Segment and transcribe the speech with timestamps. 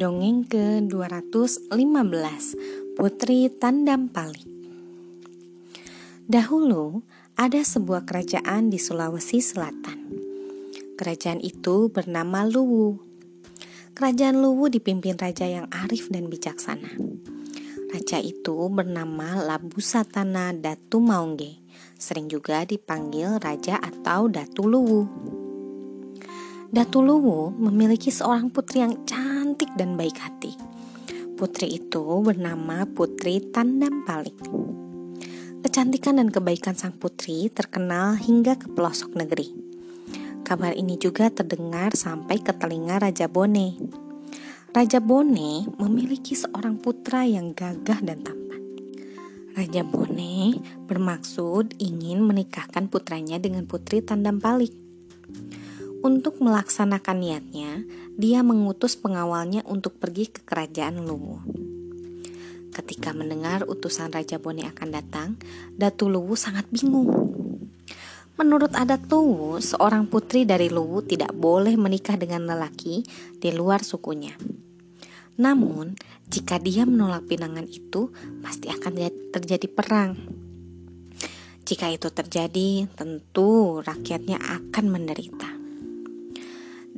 [0.00, 1.76] Dongeng ke-215
[2.96, 4.48] Putri Tandam Palik
[6.24, 7.04] Dahulu
[7.36, 10.00] ada sebuah kerajaan di Sulawesi Selatan.
[10.96, 12.96] Kerajaan itu bernama Luwu.
[13.92, 16.96] Kerajaan Luwu dipimpin raja yang arif dan bijaksana.
[17.92, 21.60] Raja itu bernama Labu Satana Datu Maungge
[22.00, 25.04] Sering juga dipanggil Raja atau Datu Luwu.
[26.72, 29.29] Datu Luwu memiliki seorang putri yang cantik
[29.76, 30.54] dan baik hati.
[31.38, 34.36] Putri itu bernama Putri Tandam Palik.
[35.60, 39.52] Kecantikan dan kebaikan sang putri terkenal hingga ke pelosok negeri.
[40.40, 43.76] Kabar ini juga terdengar sampai ke telinga Raja Bone.
[44.72, 48.62] Raja Bone memiliki seorang putra yang gagah dan tampan.
[49.54, 50.56] Raja Bone
[50.88, 54.72] bermaksud ingin menikahkan putranya dengan Putri Tandam Palik.
[56.00, 57.84] Untuk melaksanakan niatnya,
[58.16, 61.44] dia mengutus pengawalnya untuk pergi ke kerajaan Luwu.
[62.72, 65.36] Ketika mendengar utusan Raja Bone akan datang,
[65.76, 67.12] Datu Luwu sangat bingung.
[68.40, 73.04] Menurut adat Luwu, seorang putri dari Luwu tidak boleh menikah dengan lelaki
[73.36, 74.32] di luar sukunya.
[75.36, 76.00] Namun,
[76.32, 78.08] jika dia menolak pinangan itu,
[78.40, 79.04] pasti akan
[79.36, 80.16] terjadi perang.
[81.68, 85.49] Jika itu terjadi, tentu rakyatnya akan menderita.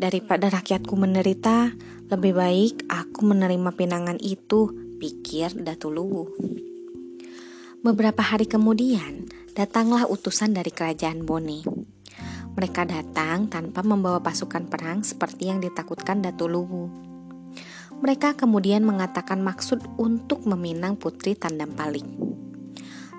[0.03, 1.71] Daripada rakyatku menderita,
[2.11, 6.27] lebih baik aku menerima pinangan itu, pikir Datu Luwu.
[7.87, 11.63] Beberapa hari kemudian, datanglah utusan dari kerajaan Bone.
[12.59, 16.91] Mereka datang tanpa membawa pasukan perang seperti yang ditakutkan Datu Luwu.
[18.03, 22.11] Mereka kemudian mengatakan maksud untuk meminang putri Tandam Palik.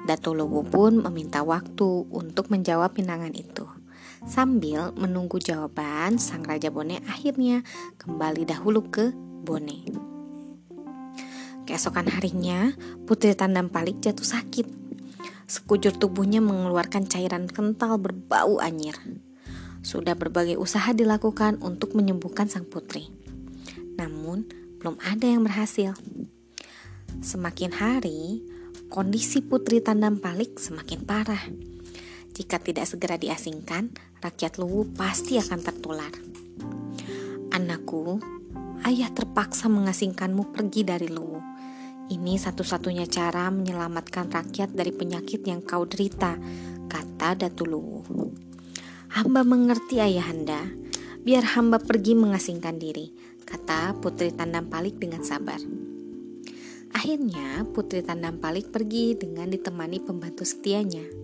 [0.03, 3.82] Datu Luwu pun meminta waktu untuk menjawab pinangan itu.
[4.23, 7.59] Sambil menunggu jawaban, sang Raja Bone akhirnya
[7.99, 9.11] kembali dahulu ke
[9.43, 9.83] Bone.
[11.67, 12.71] Keesokan harinya,
[13.03, 14.67] Putri Tandam Palik jatuh sakit.
[15.43, 18.95] Sekujur tubuhnya mengeluarkan cairan kental berbau anyir.
[19.83, 23.11] Sudah berbagai usaha dilakukan untuk menyembuhkan sang putri.
[23.99, 24.47] Namun,
[24.79, 25.99] belum ada yang berhasil.
[27.19, 28.39] Semakin hari,
[28.87, 31.72] kondisi Putri Tandam Palik semakin parah
[32.33, 36.09] jika tidak segera diasingkan, rakyat Luwu pasti akan tertular.
[37.53, 38.17] Anakku,
[38.89, 41.37] ayah terpaksa mengasingkanmu pergi dari Luwu.
[42.09, 46.33] Ini satu-satunya cara menyelamatkan rakyat dari penyakit yang kau derita,
[46.89, 48.01] kata Datu Luwu.
[49.13, 50.65] Hamba mengerti ayahanda,
[51.21, 53.13] biar hamba pergi mengasingkan diri,
[53.45, 55.61] kata Putri Tandam Palik dengan sabar.
[56.97, 61.22] Akhirnya Putri Tandam Palik pergi dengan ditemani pembantu setianya.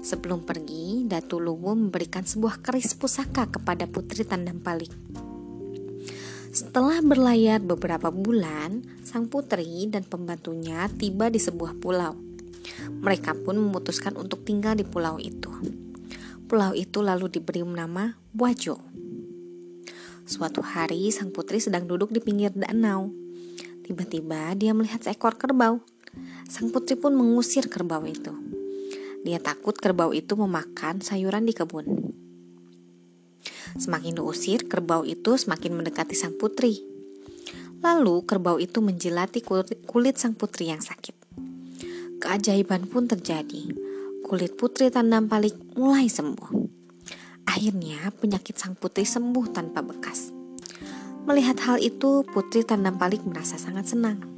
[0.00, 4.88] Sebelum pergi, Datu Luwu memberikan sebuah keris pusaka kepada Putri Tandam Palik.
[6.50, 12.18] Setelah berlayar beberapa bulan, sang putri dan pembantunya tiba di sebuah pulau.
[12.90, 15.52] Mereka pun memutuskan untuk tinggal di pulau itu.
[16.50, 18.82] Pulau itu lalu diberi nama Wajo.
[20.26, 23.14] Suatu hari, sang putri sedang duduk di pinggir danau.
[23.86, 25.78] Tiba-tiba dia melihat seekor kerbau.
[26.50, 28.49] Sang putri pun mengusir kerbau itu.
[29.20, 32.16] Dia takut kerbau itu memakan sayuran di kebun.
[33.76, 36.80] Semakin diusir, kerbau itu semakin mendekati sang putri.
[37.80, 39.40] Lalu kerbau itu menjilati
[39.86, 41.16] kulit, sang putri yang sakit.
[42.20, 43.72] Keajaiban pun terjadi.
[44.24, 46.50] Kulit putri tandam palik mulai sembuh.
[47.48, 50.32] Akhirnya penyakit sang putri sembuh tanpa bekas.
[51.24, 54.29] Melihat hal itu, putri tandam palik merasa sangat senang.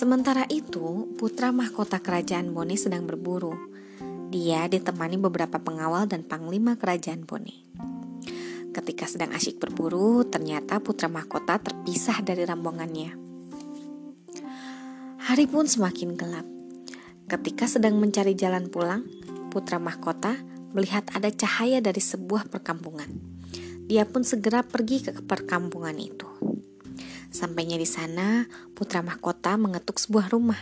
[0.00, 3.52] Sementara itu, putra mahkota kerajaan Bone sedang berburu.
[4.32, 7.68] Dia ditemani beberapa pengawal dan panglima kerajaan Bone.
[8.72, 13.12] Ketika sedang asyik berburu, ternyata putra mahkota terpisah dari rombongannya.
[15.20, 16.48] Hari pun semakin gelap.
[17.28, 19.04] Ketika sedang mencari jalan pulang,
[19.52, 20.32] putra mahkota
[20.72, 23.12] melihat ada cahaya dari sebuah perkampungan.
[23.84, 26.59] Dia pun segera pergi ke perkampungan itu.
[27.30, 30.58] Sampainya di sana, putra mahkota mengetuk sebuah rumah.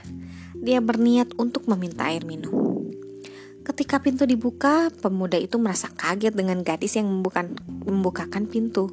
[0.52, 2.52] Dia berniat untuk meminta air minum.
[3.64, 7.48] Ketika pintu dibuka, pemuda itu merasa kaget dengan gadis yang membuka,
[7.88, 8.92] membukakan pintu.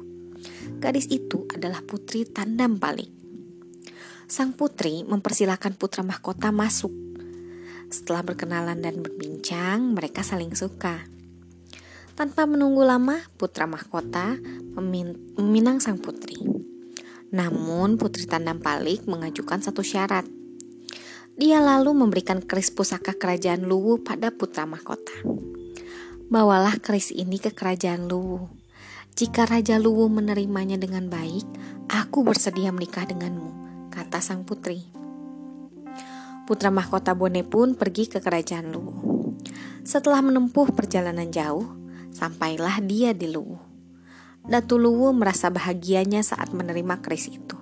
[0.80, 3.12] Gadis itu adalah putri Tandam Palik.
[4.24, 6.92] Sang putri mempersilahkan putra mahkota masuk.
[7.92, 11.04] Setelah berkenalan dan berbincang, mereka saling suka.
[12.16, 14.40] Tanpa menunggu lama, putra mahkota
[15.36, 16.55] meminang sang putri.
[17.34, 20.26] Namun Putri Tandam Palik mengajukan satu syarat.
[21.36, 25.12] Dia lalu memberikan keris pusaka kerajaan Luwu pada putra mahkota.
[26.26, 28.48] Bawalah keris ini ke kerajaan Luwu.
[29.16, 31.44] Jika Raja Luwu menerimanya dengan baik,
[31.92, 33.52] aku bersedia menikah denganmu,
[33.92, 34.84] kata sang putri.
[36.46, 38.94] Putra mahkota Bone pun pergi ke kerajaan Luwu.
[39.84, 41.68] Setelah menempuh perjalanan jauh,
[42.16, 43.75] sampailah dia di Luwu.
[44.46, 47.58] Datu Luwu merasa bahagianya saat menerima keris itu.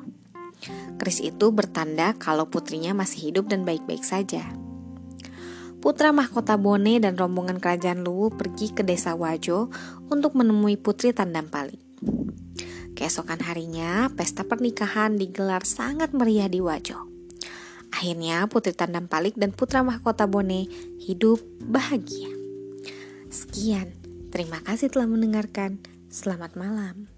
[1.01, 4.45] Keris itu bertanda kalau putrinya masih hidup dan baik-baik saja.
[5.81, 9.73] Putra mahkota Bone dan rombongan kerajaan Luwu pergi ke desa Wajo
[10.13, 11.81] untuk menemui putri Tandampali.
[12.93, 17.09] Keesokan harinya, pesta pernikahan digelar sangat meriah di Wajo.
[17.97, 20.69] Akhirnya putri Tandampalik dan putra mahkota Bone
[21.01, 22.29] hidup bahagia.
[23.33, 23.89] Sekian,
[24.29, 25.94] terima kasih telah mendengarkan.
[26.15, 27.11] Selamat malam.